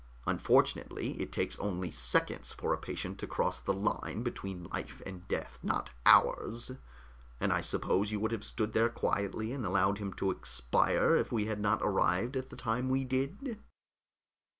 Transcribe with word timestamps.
"Unfortunately, 0.25 1.11
it 1.21 1.31
takes 1.31 1.59
only 1.59 1.91
seconds 1.91 2.51
for 2.53 2.73
a 2.73 2.77
patient 2.79 3.19
to 3.19 3.27
cross 3.27 3.61
the 3.61 3.75
line 3.75 4.23
between 4.23 4.63
life 4.69 4.99
and 5.05 5.27
death, 5.27 5.59
not 5.61 5.91
hours. 6.07 6.71
And 7.39 7.53
I 7.53 7.61
suppose 7.61 8.11
you 8.11 8.19
would 8.19 8.31
have 8.31 8.43
stood 8.43 8.73
there 8.73 8.89
quietly 8.89 9.51
and 9.53 9.63
allowed 9.63 9.99
him 9.99 10.11
to 10.13 10.31
expire 10.31 11.15
if 11.15 11.31
we 11.31 11.45
had 11.45 11.59
not 11.59 11.81
arrived 11.83 12.35
at 12.35 12.49
the 12.49 12.55
time 12.55 12.89
we 12.89 13.03
did?" 13.03 13.59